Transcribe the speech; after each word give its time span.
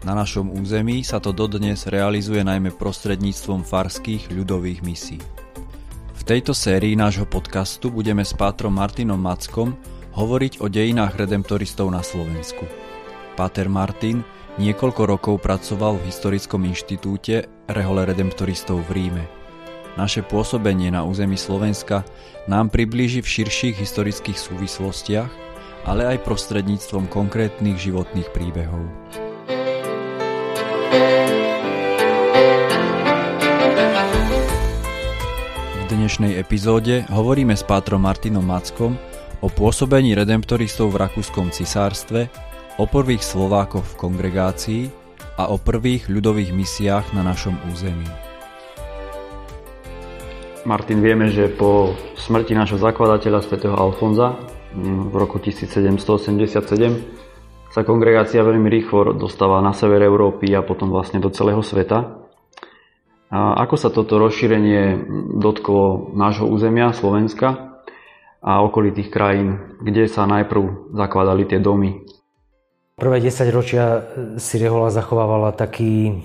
Na 0.00 0.16
našom 0.16 0.48
území 0.56 1.04
sa 1.04 1.20
to 1.20 1.28
dodnes 1.36 1.84
realizuje 1.84 2.40
najmä 2.40 2.72
prostredníctvom 2.72 3.68
farských 3.68 4.32
ľudových 4.32 4.80
misí. 4.80 5.20
V 6.16 6.22
tejto 6.24 6.56
sérii 6.56 6.96
nášho 6.96 7.28
podcastu 7.28 7.92
budeme 7.92 8.24
s 8.24 8.32
pátrom 8.32 8.72
Martinom 8.72 9.20
Mackom 9.20 9.76
hovoriť 10.16 10.64
o 10.64 10.72
dejinách 10.72 11.20
redemptoristov 11.20 11.92
na 11.92 12.00
Slovensku. 12.00 12.64
Páter 13.36 13.68
Martin 13.68 14.24
niekoľko 14.56 15.02
rokov 15.04 15.34
pracoval 15.44 16.00
v 16.00 16.08
Historickom 16.08 16.64
inštitúte 16.64 17.44
Rehole 17.68 18.08
redemptoristov 18.08 18.80
v 18.88 19.04
Ríme. 19.04 19.24
Naše 20.00 20.24
pôsobenie 20.24 20.88
na 20.88 21.04
území 21.04 21.36
Slovenska 21.36 22.08
nám 22.48 22.72
priblíži 22.72 23.20
v 23.20 23.32
širších 23.36 23.76
historických 23.76 24.38
súvislostiach, 24.38 25.32
ale 25.84 26.16
aj 26.16 26.24
prostredníctvom 26.24 27.08
konkrétnych 27.12 27.76
životných 27.76 28.28
príbehov. 28.32 28.84
Dnešnej 35.90 36.42
epizóde 36.42 37.06
hovoríme 37.06 37.54
s 37.54 37.62
pátrom 37.62 38.02
Martinom 38.02 38.42
Mackom 38.42 38.98
o 39.38 39.46
pôsobení 39.46 40.10
redemptoristov 40.18 40.90
v 40.90 41.06
Rakúskom 41.06 41.54
cisárstve, 41.54 42.26
o 42.82 42.90
prvých 42.90 43.22
Slovákoch 43.22 43.94
v 43.94 43.94
kongregácii 43.94 44.82
a 45.38 45.54
o 45.54 45.56
prvých 45.62 46.10
ľudových 46.10 46.50
misiách 46.50 47.14
na 47.14 47.22
našom 47.22 47.54
území. 47.70 48.10
Martin, 50.66 50.98
vieme, 50.98 51.30
že 51.30 51.46
po 51.46 51.94
smrti 52.18 52.58
nášho 52.58 52.82
zakladateľa 52.82 53.46
svätého 53.46 53.78
Alfonza 53.78 54.34
v 54.74 55.14
roku 55.14 55.38
1787 55.38 57.29
sa 57.70 57.86
kongregácia 57.86 58.42
veľmi 58.42 58.66
rýchlo 58.66 59.14
dostáva 59.14 59.62
na 59.62 59.70
sever 59.70 60.02
Európy 60.02 60.50
a 60.58 60.66
potom 60.66 60.90
vlastne 60.90 61.22
do 61.22 61.30
celého 61.30 61.62
sveta. 61.62 62.18
A 63.30 63.62
ako 63.62 63.74
sa 63.78 63.94
toto 63.94 64.18
rozšírenie 64.18 65.06
dotklo 65.38 66.10
nášho 66.18 66.50
územia 66.50 66.90
Slovenska 66.90 67.78
a 68.42 68.58
okolitých 68.66 69.14
krajín, 69.14 69.78
kde 69.78 70.10
sa 70.10 70.26
najprv 70.26 70.90
zakladali 70.98 71.46
tie 71.46 71.62
domy? 71.62 72.02
Prvé 72.98 73.22
10 73.22 73.48
ročia 73.54 74.02
si 74.36 74.58
Rehola 74.58 74.90
zachovávala 74.90 75.54
taký 75.54 76.20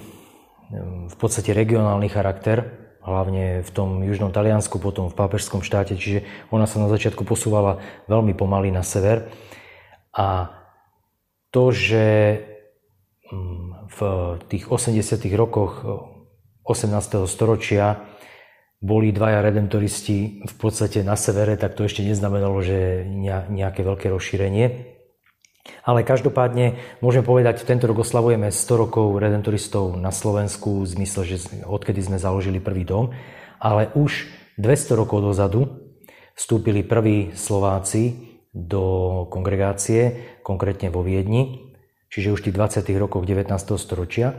v 1.05 1.15
podstate 1.21 1.53
regionálny 1.53 2.09
charakter, 2.09 2.89
hlavne 3.05 3.61
v 3.61 3.69
tom 3.69 4.01
južnom 4.01 4.33
Taliansku, 4.33 4.81
potom 4.81 5.13
v 5.13 5.15
pápežskom 5.15 5.61
štáte, 5.61 5.93
čiže 5.93 6.25
ona 6.49 6.65
sa 6.65 6.81
na 6.81 6.89
začiatku 6.89 7.21
posúvala 7.21 7.77
veľmi 8.09 8.33
pomaly 8.33 8.73
na 8.73 8.81
sever. 8.81 9.29
A 10.09 10.49
to, 11.55 11.71
že 11.71 12.05
mm, 13.31 13.87
v 13.87 13.99
tých 14.51 14.67
80. 14.67 15.23
rokoch 15.39 15.87
18. 16.67 17.23
storočia 17.31 18.03
boli 18.83 19.15
dvaja 19.15 19.39
redemptoristi 19.39 20.43
v 20.43 20.55
podstate 20.59 20.99
na 21.07 21.15
severe, 21.15 21.55
tak 21.55 21.79
to 21.79 21.87
ešte 21.87 22.03
neznamenalo, 22.03 22.59
že 22.59 23.07
nejaké 23.47 23.87
veľké 23.87 24.11
rozšírenie. 24.11 24.91
Ale 25.81 26.05
každopádne 26.05 26.77
môžem 27.01 27.25
povedať, 27.25 27.65
tento 27.65 27.89
rok 27.89 28.05
oslavujeme 28.05 28.51
100 28.53 28.83
rokov 28.85 29.17
redemptoristov 29.17 29.97
na 29.97 30.13
Slovensku 30.13 30.85
v 30.85 30.91
zmysle, 30.91 31.21
že 31.25 31.37
odkedy 31.65 32.03
sme 32.03 32.21
založili 32.21 32.61
prvý 32.61 32.85
dom, 32.85 33.15
ale 33.57 33.89
už 33.97 34.29
200 34.61 34.99
rokov 34.99 35.23
dozadu 35.23 35.65
vstúpili 36.37 36.85
prví 36.85 37.33
Slováci 37.33 38.37
do 38.53 39.25
kongregácie, 39.33 40.34
konkrétne 40.45 40.93
vo 40.93 41.01
Viedni, 41.01 41.73
čiže 42.13 42.37
už 42.37 42.45
tých 42.45 42.53
20. 42.53 42.85
rokoch 43.01 43.25
19. 43.25 43.49
storočia. 43.81 44.37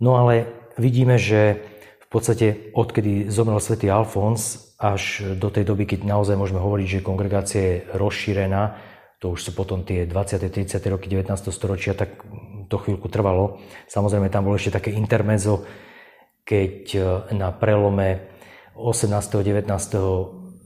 No 0.00 0.16
ale 0.16 0.48
vidíme, 0.80 1.20
že 1.20 1.60
v 2.00 2.06
podstate 2.08 2.72
odkedy 2.72 3.28
zomrel 3.28 3.60
svätý 3.60 3.92
Alfons 3.92 4.72
až 4.80 5.36
do 5.36 5.52
tej 5.52 5.68
doby, 5.68 5.84
keď 5.84 6.08
naozaj 6.08 6.40
môžeme 6.40 6.64
hovoriť, 6.64 6.86
že 6.88 7.04
kongregácia 7.04 7.60
je 7.60 7.74
rozšírená, 7.92 8.80
to 9.20 9.36
už 9.36 9.40
sú 9.40 9.50
potom 9.52 9.84
tie 9.84 10.08
20. 10.08 10.40
30. 10.48 10.80
roky 10.88 11.12
19. 11.12 11.28
storočia, 11.52 11.92
tak 11.92 12.24
to 12.72 12.76
chvíľku 12.80 13.12
trvalo. 13.12 13.60
Samozrejme, 13.88 14.32
tam 14.32 14.48
bolo 14.48 14.56
ešte 14.56 14.80
také 14.80 14.90
intermezo, 14.96 15.68
keď 16.44 16.96
na 17.32 17.52
prelome 17.52 18.32
18. 18.76 19.12
19. 19.12 19.68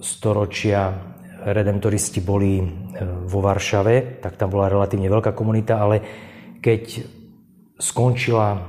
storočia 0.02 0.94
redemptoristi 1.44 2.18
boli 2.18 2.58
e, 2.58 2.64
vo 3.26 3.40
Varšave, 3.42 4.22
tak 4.22 4.34
tam 4.34 4.50
bola 4.50 4.70
relatívne 4.70 5.06
veľká 5.06 5.30
komunita, 5.32 5.78
ale 5.78 6.02
keď 6.58 7.06
skončila, 7.78 8.54
e, 8.54 8.60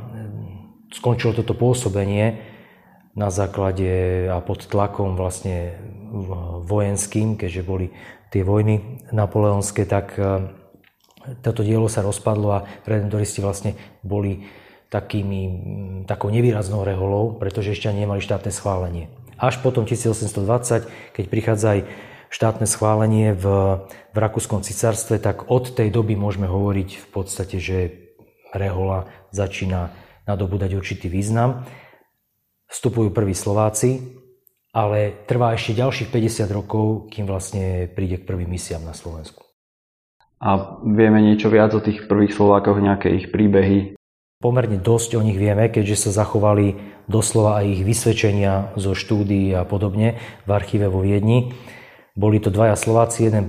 skončilo 0.94 1.34
toto 1.34 1.58
pôsobenie 1.58 2.46
na 3.18 3.34
základe 3.34 4.30
a 4.30 4.38
pod 4.40 4.70
tlakom 4.70 5.18
vlastne 5.18 5.76
vojenským, 6.66 7.38
keďže 7.38 7.62
boli 7.66 7.94
tie 8.30 8.46
vojny 8.46 9.06
napoleonské, 9.10 9.90
tak 9.90 10.14
e, 10.18 10.54
toto 11.42 11.62
dielo 11.66 11.90
sa 11.90 12.06
rozpadlo 12.06 12.48
a 12.54 12.66
redemptoristi 12.86 13.42
vlastne 13.42 13.74
boli 14.06 14.46
takými, 14.90 15.42
takou 16.10 16.34
nevýraznou 16.34 16.82
reholou, 16.82 17.38
pretože 17.38 17.78
ešte 17.78 17.94
nemali 17.94 18.22
štátne 18.22 18.50
schválenie. 18.50 19.10
Až 19.38 19.62
potom 19.62 19.86
1820, 19.86 20.90
keď 21.14 21.26
prichádza 21.30 21.68
aj 21.78 21.82
štátne 22.30 22.70
schválenie 22.70 23.34
v, 23.34 23.46
v 24.14 24.18
Rakúskom 24.18 24.62
cicárstve, 24.62 25.18
tak 25.18 25.50
od 25.50 25.74
tej 25.74 25.90
doby 25.90 26.14
môžeme 26.14 26.46
hovoriť 26.46 26.90
v 27.02 27.08
podstate, 27.10 27.58
že 27.58 27.78
rehola 28.54 29.10
začína 29.34 29.94
nadobúdať 30.30 30.78
určitý 30.78 31.10
význam. 31.10 31.66
Vstupujú 32.70 33.10
prví 33.10 33.34
Slováci, 33.34 33.98
ale 34.70 35.26
trvá 35.26 35.58
ešte 35.58 35.82
ďalších 35.82 36.14
50 36.14 36.46
rokov, 36.54 37.10
kým 37.10 37.26
vlastne 37.26 37.90
príde 37.90 38.22
k 38.22 38.28
prvým 38.30 38.54
misiám 38.54 38.86
na 38.86 38.94
Slovensku. 38.94 39.42
A 40.40 40.80
vieme 40.86 41.20
niečo 41.20 41.52
viac 41.52 41.76
o 41.76 41.84
tých 41.84 42.08
prvých 42.08 42.32
Slovákoch, 42.38 42.80
nejaké 42.80 43.12
ich 43.12 43.28
príbehy? 43.34 44.00
Pomerne 44.40 44.80
dosť 44.80 45.20
o 45.20 45.26
nich 45.26 45.36
vieme, 45.36 45.68
keďže 45.68 46.08
sa 46.08 46.24
zachovali 46.24 46.80
doslova 47.12 47.60
aj 47.60 47.66
ich 47.76 47.82
vysvedčenia 47.84 48.72
zo 48.80 48.96
štúdií 48.96 49.52
a 49.52 49.68
podobne 49.68 50.16
v 50.48 50.50
archíve 50.56 50.88
vo 50.88 51.04
Viedni. 51.04 51.52
Boli 52.20 52.44
to 52.44 52.52
dvaja 52.52 52.76
Slováci, 52.76 53.32
jeden 53.32 53.48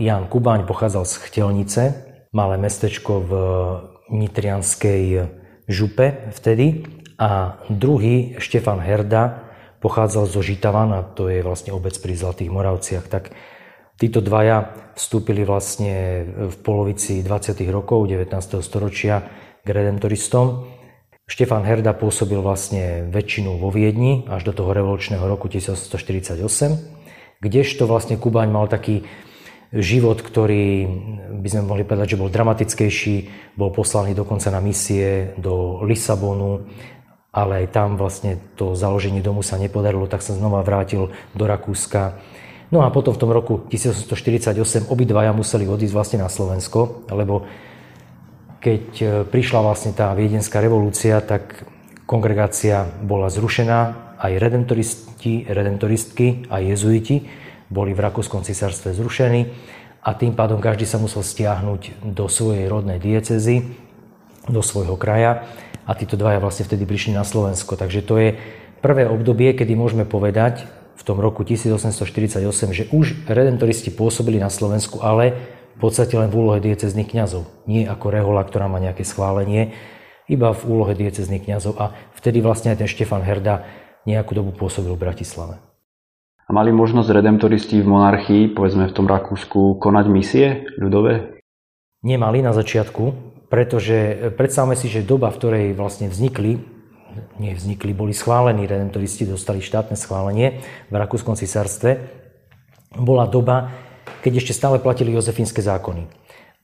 Jan 0.00 0.24
Kubáň 0.32 0.64
pochádzal 0.64 1.04
z 1.04 1.14
Chtelnice, 1.20 1.82
malé 2.32 2.56
mestečko 2.56 3.20
v 3.20 3.32
Nitrianskej 4.08 5.28
župe 5.68 6.32
vtedy 6.32 6.88
a 7.20 7.60
druhý 7.68 8.40
Štefan 8.40 8.80
Herda 8.80 9.44
pochádzal 9.84 10.32
zo 10.32 10.40
Žitavan 10.40 10.96
a 10.96 11.04
to 11.04 11.28
je 11.28 11.44
vlastne 11.44 11.76
obec 11.76 11.92
pri 12.00 12.16
Zlatých 12.16 12.48
Moravciach. 12.48 13.04
Tak 13.04 13.36
títo 14.00 14.24
dvaja 14.24 14.72
vstúpili 14.96 15.44
vlastne 15.44 16.24
v 16.48 16.56
polovici 16.64 17.20
20. 17.20 17.52
rokov 17.68 18.08
19. 18.08 18.32
storočia 18.64 19.28
k 19.60 19.68
redemptoristom. 19.68 20.64
Štefan 21.28 21.68
Herda 21.68 21.92
pôsobil 21.92 22.40
vlastne 22.40 23.12
väčšinu 23.12 23.60
vo 23.60 23.68
Viedni 23.68 24.24
až 24.24 24.48
do 24.48 24.56
toho 24.56 24.72
revolučného 24.72 25.28
roku 25.28 25.52
1848 25.52 26.95
Kdežto 27.40 27.84
vlastne 27.84 28.16
Kubaň 28.16 28.48
mal 28.48 28.66
taký 28.66 29.04
život, 29.74 30.22
ktorý 30.22 30.88
by 31.42 31.48
sme 31.50 31.62
mohli 31.66 31.84
povedať, 31.84 32.16
že 32.16 32.20
bol 32.20 32.32
dramatickejší, 32.32 33.16
bol 33.58 33.74
poslaný 33.74 34.14
dokonca 34.14 34.48
na 34.48 34.62
misie 34.62 35.36
do 35.36 35.82
Lisabonu, 35.84 36.64
ale 37.36 37.64
aj 37.64 37.76
tam 37.76 38.00
vlastne 38.00 38.40
to 38.56 38.72
založenie 38.72 39.20
domu 39.20 39.44
sa 39.44 39.60
nepodarilo, 39.60 40.08
tak 40.08 40.24
sa 40.24 40.32
znova 40.32 40.64
vrátil 40.64 41.12
do 41.36 41.44
Rakúska. 41.44 42.16
No 42.72 42.82
a 42.82 42.88
potom 42.88 43.12
v 43.12 43.20
tom 43.20 43.30
roku 43.30 43.68
1848 43.68 44.88
obidvaja 44.88 45.36
museli 45.36 45.68
odísť 45.68 45.94
vlastne 45.94 46.18
na 46.24 46.32
Slovensko, 46.32 47.06
lebo 47.12 47.44
keď 48.58 48.84
e, 48.98 49.06
prišla 49.28 49.60
vlastne 49.62 49.92
tá 49.94 50.10
viedenská 50.16 50.58
revolúcia, 50.58 51.22
tak 51.22 51.62
kongregácia 52.08 52.88
bola 53.04 53.30
zrušená, 53.30 54.05
aj 54.20 54.32
redemptoristi, 54.40 55.46
redemptoristky, 55.48 56.48
aj 56.48 56.62
jezuiti 56.76 57.28
boli 57.68 57.92
v 57.92 58.00
Rakúskom 58.02 58.46
cisárstve 58.46 58.94
zrušení 58.94 59.50
a 60.06 60.14
tým 60.14 60.38
pádom 60.38 60.62
každý 60.62 60.86
sa 60.86 61.02
musel 61.02 61.26
stiahnuť 61.26 62.06
do 62.14 62.30
svojej 62.30 62.70
rodnej 62.70 63.02
diecezy, 63.02 63.74
do 64.46 64.62
svojho 64.62 64.94
kraja 64.94 65.46
a 65.82 65.92
títo 65.98 66.14
dvaja 66.14 66.38
vlastne 66.38 66.62
vtedy 66.66 66.86
prišli 66.86 67.12
na 67.14 67.26
Slovensko. 67.26 67.74
Takže 67.74 68.06
to 68.06 68.14
je 68.22 68.28
prvé 68.82 69.10
obdobie, 69.10 69.50
kedy 69.54 69.74
môžeme 69.74 70.06
povedať 70.06 70.66
v 70.96 71.02
tom 71.02 71.18
roku 71.18 71.42
1848, 71.42 72.46
že 72.70 72.84
už 72.94 73.26
redentoristi 73.26 73.90
pôsobili 73.90 74.38
na 74.38 74.48
Slovensku, 74.48 75.02
ale 75.02 75.34
v 75.76 75.78
podstate 75.82 76.16
len 76.16 76.32
v 76.32 76.38
úlohe 76.40 76.58
diecezných 76.62 77.12
kňazov. 77.12 77.44
Nie 77.68 77.84
ako 77.84 78.06
rehola, 78.08 78.46
ktorá 78.46 78.70
má 78.70 78.80
nejaké 78.80 79.04
schválenie, 79.04 79.76
iba 80.26 80.50
v 80.50 80.62
úlohe 80.66 80.96
diecezných 80.96 81.44
kňazov. 81.46 81.78
A 81.78 81.92
vtedy 82.16 82.40
vlastne 82.40 82.74
aj 82.74 82.82
ten 82.82 82.90
Štefan 82.90 83.22
Herda 83.22 83.66
nejakú 84.06 84.32
dobu 84.32 84.54
pôsobil 84.54 84.94
v 84.94 85.02
Bratislave. 85.02 85.58
A 86.46 86.54
mali 86.54 86.70
možnosť 86.70 87.10
redemptoristi 87.10 87.82
v 87.82 87.90
monarchii, 87.90 88.54
povedzme 88.54 88.86
v 88.86 88.94
tom 88.94 89.10
Rakúsku, 89.10 89.82
konať 89.82 90.06
misie 90.06 90.46
ľudové? 90.78 91.42
Nemali 92.06 92.38
na 92.38 92.54
začiatku, 92.54 93.34
pretože 93.50 94.30
predstavme 94.38 94.78
si, 94.78 94.86
že 94.86 95.02
doba, 95.02 95.34
v 95.34 95.38
ktorej 95.42 95.66
vlastne 95.74 96.06
vznikli, 96.06 96.62
nevznikli, 97.42 97.90
boli 97.90 98.14
schválení 98.14 98.62
redemptoristi, 98.62 99.26
dostali 99.26 99.58
štátne 99.58 99.98
schválenie 99.98 100.62
v 100.86 100.94
Rakúskom 100.94 101.34
cisárstve, 101.34 101.98
bola 102.94 103.26
doba, 103.26 103.74
keď 104.22 104.38
ešte 104.38 104.54
stále 104.54 104.78
platili 104.78 105.10
jozefínske 105.18 105.58
zákony. 105.58 106.06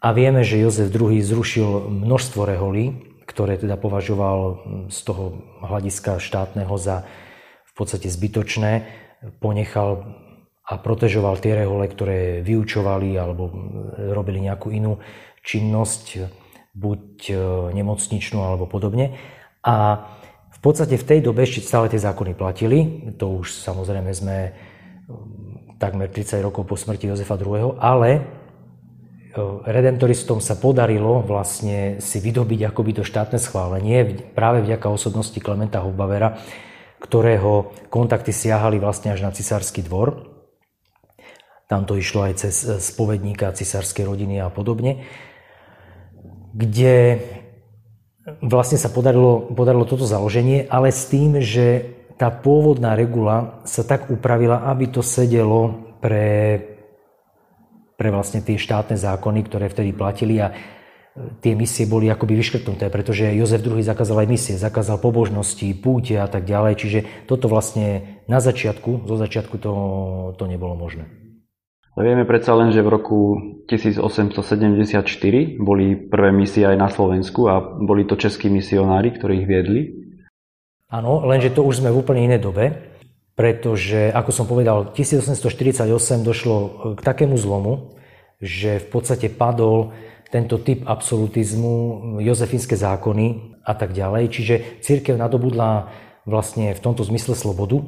A 0.02 0.14
vieme, 0.14 0.42
že 0.42 0.58
Jozef 0.58 0.90
II 0.90 1.18
zrušil 1.22 1.90
množstvo 1.90 2.42
reholí, 2.42 3.14
ktoré 3.26 3.54
teda 3.54 3.78
považoval 3.78 4.62
z 4.90 4.98
toho 5.06 5.42
hľadiska 5.62 6.18
štátneho 6.18 6.74
za 6.74 7.06
podstate 7.82 8.06
zbytočné 8.06 8.86
ponechal 9.42 10.06
a 10.62 10.78
protežoval 10.78 11.42
tie 11.42 11.58
rehole, 11.58 11.90
ktoré 11.90 12.40
vyučovali 12.46 13.18
alebo 13.18 13.50
robili 14.14 14.46
nejakú 14.46 14.70
inú 14.70 15.02
činnosť, 15.42 16.30
buď 16.72 17.04
e, 17.28 17.34
nemocničnú 17.76 18.40
alebo 18.40 18.64
podobne. 18.64 19.18
A 19.66 20.06
v 20.48 20.58
podstate 20.62 20.96
v 20.96 21.04
tej 21.04 21.20
dobe 21.20 21.44
ešte 21.44 21.66
stále 21.66 21.90
tie 21.90 22.00
zákony 22.00 22.32
platili. 22.38 22.78
To 23.18 23.42
už 23.42 23.52
samozrejme 23.52 24.10
sme 24.14 24.36
e, 24.48 24.50
takmer 25.76 26.08
30 26.08 26.40
rokov 26.40 26.64
po 26.64 26.78
smrti 26.78 27.10
Jozefa 27.10 27.36
II. 27.36 27.76
Ale 27.82 28.08
e, 28.16 28.20
redemptoristom 29.66 30.38
sa 30.40 30.56
podarilo 30.56 31.20
vlastne 31.26 31.98
si 32.00 32.22
vydobiť 32.22 32.72
akoby 32.72 33.02
to 33.02 33.04
štátne 33.04 33.36
schválenie 33.36 34.30
práve 34.32 34.64
vďaka 34.64 34.88
osobnosti 34.88 35.36
Klementa 35.42 35.84
Hofbavera, 35.84 36.38
ktorého 37.02 37.74
kontakty 37.90 38.30
siahali 38.30 38.78
vlastne 38.78 39.10
až 39.10 39.26
na 39.26 39.34
cisársky 39.34 39.82
dvor. 39.82 40.30
Tam 41.66 41.82
to 41.82 41.98
išlo 41.98 42.30
aj 42.30 42.34
cez 42.38 42.54
eh, 42.62 42.78
spovedníka 42.78 43.50
cisárskej 43.50 44.06
rodiny 44.06 44.38
a 44.38 44.48
podobne, 44.48 45.02
kde 46.54 47.18
vlastne 48.38 48.78
sa 48.78 48.86
podarilo, 48.86 49.50
podarilo 49.50 49.82
toto 49.82 50.06
založenie, 50.06 50.70
ale 50.70 50.94
s 50.94 51.10
tým, 51.10 51.42
že 51.42 51.98
tá 52.14 52.30
pôvodná 52.30 52.94
regula 52.94 53.64
sa 53.66 53.82
tak 53.82 54.06
upravila, 54.06 54.70
aby 54.70 54.86
to 54.94 55.02
sedelo 55.02 55.96
pre, 55.98 56.60
pre 57.98 58.08
vlastne 58.14 58.44
tie 58.46 58.54
štátne 58.54 58.94
zákony, 58.94 59.40
ktoré 59.42 59.66
vtedy 59.66 59.90
platili 59.90 60.38
a 60.38 60.54
tie 61.14 61.52
misie 61.52 61.84
boli 61.84 62.08
akoby 62.08 62.32
vyškrtnuté, 62.40 62.88
pretože 62.88 63.36
Jozef 63.36 63.60
II 63.60 63.84
zakázal 63.84 64.24
aj 64.24 64.28
misie, 64.28 64.54
zakázal 64.56 64.96
pobožnosti, 64.96 65.68
púte 65.76 66.16
a 66.16 66.24
tak 66.24 66.48
ďalej, 66.48 66.72
čiže 66.80 66.98
toto 67.28 67.52
vlastne 67.52 68.20
na 68.28 68.40
začiatku, 68.40 69.04
zo 69.04 69.16
začiatku 69.20 69.60
to, 69.60 69.72
to 70.40 70.44
nebolo 70.48 70.72
možné. 70.72 71.04
Vieme 71.92 72.24
predsa 72.24 72.56
len, 72.56 72.72
že 72.72 72.80
v 72.80 72.88
roku 72.88 73.18
1874 73.68 75.04
boli 75.60 75.92
prvé 76.08 76.32
misie 76.32 76.64
aj 76.64 76.76
na 76.80 76.88
Slovensku 76.88 77.44
a 77.52 77.60
boli 77.60 78.08
to 78.08 78.16
českí 78.16 78.48
misionári, 78.48 79.12
ktorí 79.12 79.44
ich 79.44 79.48
viedli. 79.48 79.80
Áno, 80.88 81.20
lenže 81.28 81.52
to 81.52 81.60
už 81.60 81.84
sme 81.84 81.92
v 81.92 82.00
úplne 82.00 82.24
inej 82.24 82.40
dobe, 82.40 82.72
pretože, 83.36 84.08
ako 84.08 84.30
som 84.32 84.48
povedal, 84.48 84.96
1848 84.96 85.84
došlo 86.24 86.56
k 86.96 87.00
takému 87.04 87.36
zlomu, 87.36 87.92
že 88.40 88.80
v 88.80 88.86
podstate 88.88 89.28
padol 89.28 89.92
tento 90.32 90.56
typ 90.64 90.88
absolutizmu, 90.88 91.76
jozefínske 92.24 92.72
zákony 92.72 93.60
a 93.68 93.76
tak 93.76 93.92
ďalej. 93.92 94.24
Čiže 94.32 94.54
církev 94.80 95.20
nadobudla 95.20 95.92
vlastne 96.24 96.72
v 96.72 96.80
tomto 96.80 97.04
zmysle 97.04 97.36
slobodu 97.36 97.84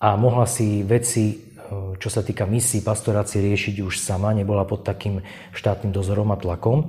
a 0.00 0.16
mohla 0.16 0.48
si 0.48 0.80
veci, 0.80 1.24
e, 1.28 1.36
čo 2.00 2.08
sa 2.08 2.24
týka 2.24 2.48
misií, 2.48 2.80
pastorácie, 2.80 3.44
riešiť 3.44 3.84
už 3.84 4.00
sama, 4.00 4.32
nebola 4.32 4.64
pod 4.64 4.80
takým 4.80 5.20
štátnym 5.52 5.92
dozorom 5.92 6.32
a 6.32 6.40
tlakom. 6.40 6.88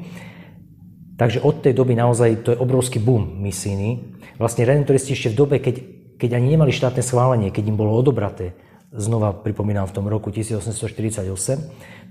Takže 1.19 1.43
od 1.43 1.59
tej 1.59 1.75
doby 1.75 1.99
naozaj 1.99 2.47
to 2.47 2.49
je 2.55 2.61
obrovský 2.63 3.03
boom 3.03 3.43
misijný. 3.43 4.15
Vlastne 4.39 4.63
redemptoristi 4.63 5.11
ešte 5.11 5.35
v 5.35 5.39
dobe, 5.43 5.55
keď, 5.59 5.75
keď 6.15 6.39
ani 6.39 6.55
nemali 6.55 6.71
štátne 6.71 7.03
schválenie, 7.03 7.51
keď 7.51 7.67
im 7.67 7.79
bolo 7.79 7.95
odobraté, 7.95 8.55
znova 8.95 9.35
pripomínam 9.35 9.87
v 9.87 9.95
tom 9.95 10.07
roku 10.07 10.31
1848, 10.31 11.27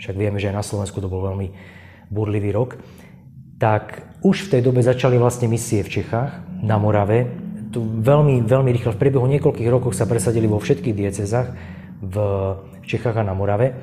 však 0.00 0.14
vieme, 0.16 0.36
že 0.36 0.52
aj 0.52 0.56
na 0.56 0.64
Slovensku 0.64 1.00
to 1.00 1.08
bol 1.08 1.24
veľmi 1.24 1.52
burlivý 2.14 2.54
rok, 2.54 2.78
tak 3.58 4.06
už 4.22 4.46
v 4.46 4.50
tej 4.54 4.62
dobe 4.62 4.80
začali 4.86 5.18
vlastne 5.18 5.50
misie 5.50 5.82
v 5.82 6.00
Čechách, 6.00 6.62
na 6.64 6.78
Morave. 6.78 7.28
Tu 7.74 7.82
veľmi, 7.82 8.46
veľmi 8.46 8.70
rýchlo, 8.70 8.94
v 8.94 9.02
priebehu 9.02 9.26
niekoľkých 9.26 9.68
rokov 9.68 9.98
sa 9.98 10.06
presadili 10.06 10.46
vo 10.46 10.62
všetkých 10.62 10.94
diecezách 10.94 11.48
v 12.00 12.16
Čechách 12.86 13.20
a 13.20 13.26
na 13.26 13.34
Morave. 13.34 13.74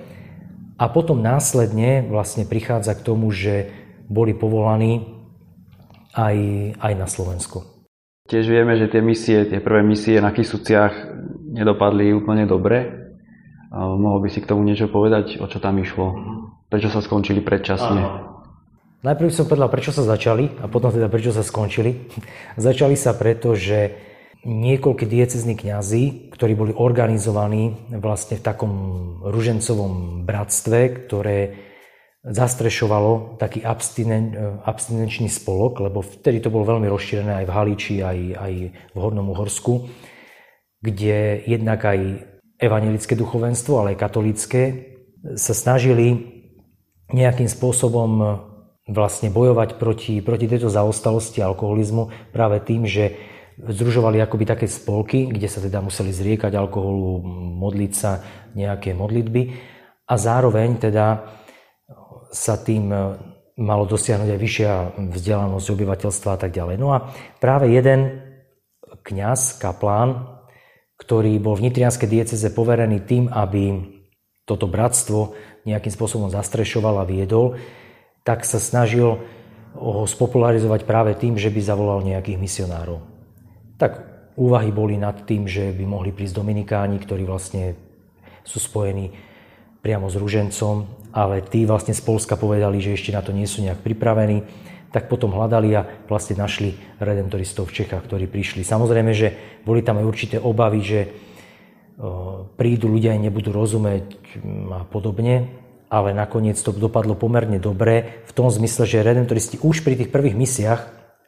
A 0.82 0.90
potom 0.90 1.22
následne 1.22 2.08
vlastne 2.10 2.48
prichádza 2.48 2.98
k 2.98 3.06
tomu, 3.06 3.30
že 3.30 3.70
boli 4.10 4.34
povolaní 4.34 5.06
aj, 6.18 6.38
aj 6.82 6.94
na 6.98 7.08
Slovensku. 7.08 7.86
Tiež 8.26 8.48
vieme, 8.48 8.80
že 8.80 8.90
tie 8.90 9.04
misie, 9.04 9.46
tie 9.46 9.60
prvé 9.60 9.84
misie 9.84 10.18
na 10.24 10.32
Kisuciach 10.32 10.94
nedopadli 11.52 12.16
úplne 12.16 12.48
dobre. 12.48 13.01
Mohol 13.72 14.28
by 14.28 14.30
si 14.30 14.44
k 14.44 14.50
tomu 14.52 14.68
niečo 14.68 14.92
povedať, 14.92 15.40
o 15.40 15.48
čo 15.48 15.64
tam 15.64 15.80
išlo? 15.80 16.12
Prečo 16.68 16.92
sa 16.92 17.00
skončili 17.00 17.40
predčasne? 17.40 18.02
Áno. 18.04 18.32
Najprv 19.02 19.34
som 19.34 19.50
povedal, 19.50 19.72
prečo 19.72 19.90
sa 19.96 20.06
začali 20.06 20.62
a 20.62 20.70
potom 20.70 20.94
teda 20.94 21.10
prečo 21.10 21.34
sa 21.34 21.42
skončili. 21.42 22.12
začali 22.60 23.00
sa 23.00 23.16
preto, 23.16 23.56
že 23.56 23.96
niekoľkí 24.44 25.06
diecezní 25.06 25.56
kňazi, 25.56 26.34
ktorí 26.34 26.54
boli 26.58 26.74
organizovaní 26.76 27.78
vlastne 27.94 28.42
v 28.42 28.46
takom 28.46 28.74
ružencovom 29.24 30.26
bratstve, 30.26 31.08
ktoré 31.08 31.38
zastrešovalo 32.22 33.42
taký 33.42 33.66
abstinen, 33.66 34.38
abstinenčný 34.62 35.30
spolok, 35.30 35.82
lebo 35.82 36.06
vtedy 36.06 36.38
to 36.38 36.54
bolo 36.54 36.70
veľmi 36.70 36.86
rozšírené 36.86 37.42
aj 37.42 37.46
v 37.50 37.54
Halíči, 37.54 37.96
aj, 38.06 38.20
aj 38.38 38.54
v 38.94 38.98
Hornom 38.98 39.34
Uhorsku, 39.34 39.90
kde 40.82 41.42
jednak 41.46 41.82
aj 41.82 42.31
evangelické 42.62 43.18
duchovenstvo, 43.18 43.82
ale 43.82 43.98
aj 43.98 44.02
katolícké 44.06 44.64
sa 45.34 45.54
snažili 45.58 46.30
nejakým 47.12 47.50
spôsobom 47.50 48.12
e, 48.22 48.26
vlastne 48.94 49.34
bojovať 49.34 49.82
proti, 49.82 50.22
proti 50.22 50.46
tejto 50.48 50.72
zaostalosti 50.72 51.44
alkoholizmu 51.44 52.32
práve 52.32 52.62
tým, 52.64 52.88
že 52.88 53.18
združovali 53.60 54.18
akoby 54.24 54.46
také 54.48 54.66
spolky, 54.70 55.28
kde 55.28 55.50
sa 55.52 55.60
teda 55.60 55.84
museli 55.84 56.16
zriekať 56.16 56.56
alkoholu, 56.56 57.22
modliť 57.62 57.92
sa 57.94 58.24
nejaké 58.56 58.96
modlitby 58.96 59.42
a 60.08 60.14
zároveň 60.16 60.80
teda 60.80 61.06
sa 62.32 62.56
tým 62.62 62.90
e, 62.90 62.98
malo 63.60 63.84
dosiahnuť 63.86 64.30
aj 64.32 64.40
vyššia 64.40 64.72
vzdelanosť 65.12 65.68
obyvateľstva 65.68 66.30
a 66.34 66.40
tak 66.40 66.56
ďalej. 66.56 66.76
No 66.80 66.96
a 66.96 67.12
práve 67.38 67.70
jeden 67.70 68.24
kňaz, 69.04 69.60
kaplán, 69.60 70.31
ktorý 71.02 71.42
bol 71.42 71.58
v 71.58 71.66
Nitrianskej 71.66 72.06
dieceze 72.06 72.54
poverený 72.54 73.02
tým, 73.10 73.26
aby 73.34 73.74
toto 74.46 74.70
bratstvo 74.70 75.34
nejakým 75.66 75.90
spôsobom 75.90 76.30
zastrešoval 76.30 77.02
a 77.02 77.10
viedol, 77.10 77.58
tak 78.22 78.46
sa 78.46 78.62
snažil 78.62 79.18
ho 79.74 80.04
spopularizovať 80.06 80.86
práve 80.86 81.18
tým, 81.18 81.42
že 81.42 81.50
by 81.50 81.62
zavolal 81.64 82.06
nejakých 82.06 82.38
misionárov. 82.38 83.02
Tak 83.82 83.92
úvahy 84.38 84.70
boli 84.70 85.00
nad 85.02 85.26
tým, 85.26 85.50
že 85.50 85.74
by 85.74 85.86
mohli 85.90 86.14
prísť 86.14 86.38
Dominikáni, 86.38 87.02
ktorí 87.02 87.26
vlastne 87.26 87.74
sú 88.46 88.62
spojení 88.62 89.10
priamo 89.82 90.06
s 90.06 90.20
Ružencom, 90.22 91.10
ale 91.18 91.42
tí 91.42 91.66
vlastne 91.66 91.98
z 91.98 92.02
Polska 92.06 92.38
povedali, 92.38 92.78
že 92.78 92.94
ešte 92.94 93.10
na 93.10 93.26
to 93.26 93.34
nie 93.34 93.50
sú 93.50 93.66
nejak 93.66 93.82
pripravení, 93.82 94.46
tak 94.92 95.08
potom 95.08 95.32
hľadali 95.32 95.70
a 95.74 95.88
vlastne 96.06 96.36
našli 96.36 96.76
redemptoristov 97.00 97.72
v 97.72 97.84
Čechách, 97.84 98.04
ktorí 98.06 98.28
prišli. 98.28 98.68
Samozrejme, 98.68 99.12
že 99.16 99.60
boli 99.64 99.80
tam 99.82 100.04
aj 100.04 100.06
určité 100.06 100.36
obavy, 100.38 100.84
že 100.84 101.00
prídu 102.60 102.92
ľudia 102.92 103.16
aj 103.16 103.22
nebudú 103.24 103.56
rozumieť 103.56 104.06
a 104.74 104.84
podobne, 104.84 105.48
ale 105.92 106.16
nakoniec 106.16 106.56
to 106.60 106.72
dopadlo 106.76 107.16
pomerne 107.16 107.60
dobre 107.60 108.24
v 108.28 108.32
tom 108.32 108.48
zmysle, 108.48 108.88
že 108.88 109.04
redemptoristi 109.04 109.60
už 109.64 109.84
pri 109.84 110.00
tých 110.00 110.10
prvých 110.12 110.36
misiách, 110.36 110.82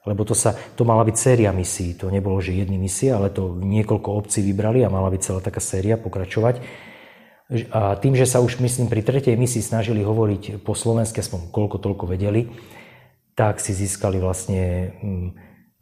lebo 0.04 0.28
to, 0.28 0.36
sa, 0.36 0.56
to 0.76 0.84
mala 0.84 1.08
byť 1.08 1.16
séria 1.16 1.52
misií, 1.56 1.96
to 1.96 2.12
nebolo, 2.12 2.36
že 2.44 2.56
jedny 2.56 2.76
misie, 2.76 3.16
ale 3.16 3.32
to 3.32 3.56
niekoľko 3.56 4.10
obcí 4.12 4.44
vybrali 4.44 4.84
a 4.84 4.92
mala 4.92 5.08
byť 5.08 5.22
celá 5.24 5.40
taká 5.40 5.64
séria 5.64 5.96
pokračovať. 5.96 6.60
A 7.72 7.96
tým, 8.00 8.16
že 8.16 8.28
sa 8.28 8.44
už, 8.44 8.60
myslím, 8.60 8.92
pri 8.92 9.04
tretej 9.04 9.36
misii 9.36 9.64
snažili 9.64 10.04
hovoriť 10.04 10.64
po 10.64 10.76
slovensky, 10.76 11.24
aspoň 11.24 11.52
koľko 11.52 11.78
toľko 11.80 12.04
vedeli, 12.08 12.52
tak 13.34 13.58
si 13.58 13.74
získali 13.74 14.22
vlastne 14.22 14.94
mm, 15.02 15.28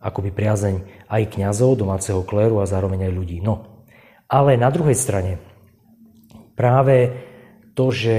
akoby 0.02 0.32
priazeň 0.32 1.08
aj 1.12 1.24
kňazov, 1.38 1.78
domáceho 1.78 2.24
kléru 2.24 2.64
a 2.64 2.70
zároveň 2.70 3.12
aj 3.12 3.14
ľudí. 3.14 3.38
No, 3.44 3.86
ale 4.32 4.56
na 4.56 4.72
druhej 4.72 4.96
strane 4.96 5.38
práve 6.56 7.12
to, 7.76 7.92
že 7.92 8.18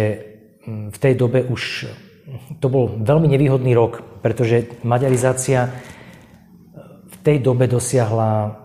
mm, 0.64 0.92
v 0.92 0.98
tej 1.00 1.14
dobe 1.16 1.44
už 1.48 1.88
to 2.62 2.66
bol 2.70 2.86
veľmi 2.86 3.26
nevýhodný 3.26 3.74
rok, 3.74 4.22
pretože 4.22 4.78
maďarizácia 4.86 5.72
v 7.08 7.16
tej 7.24 7.42
dobe 7.42 7.66
dosiahla 7.66 8.56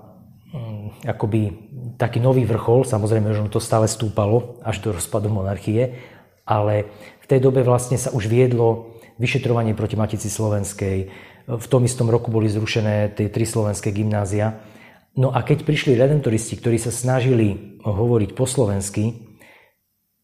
mm, 0.54 1.08
akoby 1.08 1.68
taký 1.98 2.22
nový 2.22 2.46
vrchol, 2.46 2.86
samozrejme, 2.86 3.34
že 3.34 3.42
to 3.50 3.58
stále 3.58 3.90
stúpalo 3.90 4.62
až 4.62 4.86
do 4.86 4.94
rozpadu 4.94 5.34
monarchie, 5.34 5.98
ale 6.46 6.88
v 7.24 7.26
tej 7.26 7.40
dobe 7.42 7.66
vlastne 7.66 7.98
sa 7.98 8.14
už 8.14 8.30
viedlo 8.30 8.97
vyšetrovanie 9.18 9.74
proti 9.74 9.98
Matici 9.98 10.30
Slovenskej, 10.30 10.98
v 11.48 11.66
tom 11.72 11.82
istom 11.88 12.12
roku 12.12 12.30
boli 12.30 12.52
zrušené 12.52 13.14
tie 13.16 13.32
tri 13.32 13.48
slovenské 13.48 13.96
gymnázia. 13.96 14.60
No 15.18 15.34
a 15.34 15.42
keď 15.42 15.66
prišli 15.66 15.98
redentoristi, 15.98 16.60
ktorí 16.60 16.78
sa 16.78 16.94
snažili 16.94 17.80
hovoriť 17.82 18.30
po 18.38 18.46
slovensky, 18.46 19.18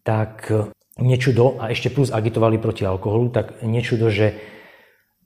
tak 0.04 0.52
nečudo, 1.00 1.58
a 1.58 1.72
ešte 1.72 1.90
plus 1.90 2.14
agitovali 2.14 2.62
proti 2.62 2.86
alkoholu, 2.86 3.34
tak 3.34 3.64
nečudo, 3.66 4.12
že 4.12 4.38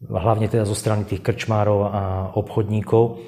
hlavne 0.06 0.48
teda 0.48 0.64
zo 0.64 0.78
strany 0.78 1.04
tých 1.10 1.26
krčmárov 1.26 1.80
a 1.90 2.02
obchodníkov, 2.38 3.20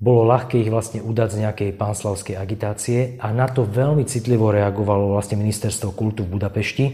bolo 0.00 0.26
ľahké 0.26 0.60
ich 0.60 0.72
vlastne 0.72 1.00
udať 1.00 1.28
z 1.30 1.40
nejakej 1.46 1.70
pánslavskej 1.78 2.36
agitácie 2.36 3.16
a 3.20 3.30
na 3.30 3.46
to 3.46 3.62
veľmi 3.64 4.04
citlivo 4.04 4.50
reagovalo 4.50 5.14
vlastne 5.14 5.38
ministerstvo 5.38 5.94
kultu 5.94 6.26
v 6.26 6.34
Budapešti, 6.34 6.86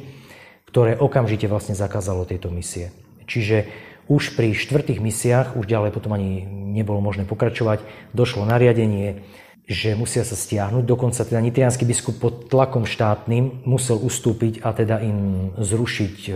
ktoré 0.70 0.94
okamžite 0.94 1.50
vlastne 1.50 1.74
zakázalo 1.74 2.22
tieto 2.22 2.46
misie. 2.46 2.94
Čiže 3.26 3.66
už 4.10 4.34
pri 4.34 4.54
štvrtých 4.54 4.98
misiách, 5.02 5.54
už 5.54 5.70
ďalej 5.70 5.94
potom 5.94 6.14
ani 6.14 6.42
nebolo 6.46 6.98
možné 6.98 7.26
pokračovať, 7.26 7.82
došlo 8.10 8.42
nariadenie, 8.42 9.22
že 9.70 9.94
musia 9.94 10.26
sa 10.26 10.34
stiahnuť. 10.34 10.82
Dokonca 10.82 11.22
teda 11.22 11.38
nitrianský 11.38 11.86
biskup 11.86 12.18
pod 12.18 12.50
tlakom 12.50 12.90
štátnym 12.90 13.62
musel 13.62 14.02
ustúpiť 14.02 14.66
a 14.66 14.74
teda 14.74 14.98
im 14.98 15.50
zrušiť 15.54 16.16
e, 16.26 16.32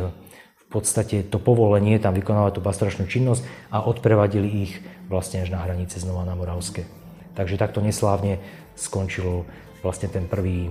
v 0.55 0.65
podstate 0.71 1.27
to 1.27 1.43
povolenie 1.43 1.99
tam 1.99 2.15
vykonávať 2.15 2.59
tú 2.59 2.61
pastoračnú 2.63 3.11
činnosť 3.11 3.43
a 3.75 3.83
odprevadili 3.83 4.71
ich 4.71 4.73
vlastne 5.11 5.43
až 5.43 5.51
na 5.51 5.63
hranice 5.67 5.99
znova 5.99 6.23
na 6.23 6.39
Moravské. 6.39 6.87
Takže 7.35 7.59
takto 7.59 7.83
neslávne 7.83 8.39
skončilo 8.79 9.43
vlastne 9.83 10.07
ten 10.07 10.31
prvý, 10.31 10.71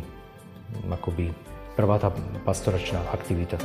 akoby 0.87 1.35
prvá 1.73 1.97
tá 1.97 2.13
pastoračná 2.45 3.01
aktivita. 3.13 3.57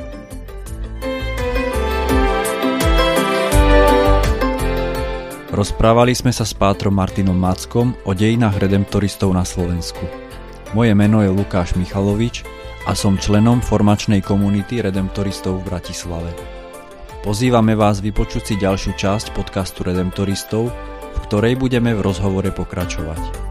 Rozprávali 5.48 6.14
sme 6.14 6.30
sa 6.30 6.46
s 6.46 6.54
pátrom 6.54 6.94
Martinom 6.94 7.34
Mackom 7.34 7.96
o 8.06 8.14
dejinách 8.14 8.62
redemptoristov 8.62 9.34
na 9.34 9.42
Slovensku. 9.42 10.06
Moje 10.70 10.92
meno 10.94 11.18
je 11.24 11.32
Lukáš 11.32 11.74
Michalovič 11.74 12.46
a 12.86 12.94
som 12.94 13.18
členom 13.18 13.58
formačnej 13.58 14.22
komunity 14.22 14.78
redemptoristov 14.78 15.58
v 15.58 15.66
Bratislave. 15.66 16.30
Pozývame 17.26 17.74
vás 17.74 17.98
vypočuť 17.98 18.42
si 18.44 18.54
ďalšiu 18.54 18.94
časť 18.94 19.34
podcastu 19.34 19.82
Redemptoristov, 19.82 20.70
v 20.70 21.18
ktorej 21.26 21.58
budeme 21.58 21.90
v 21.90 22.06
rozhovore 22.06 22.48
pokračovať. 22.54 23.48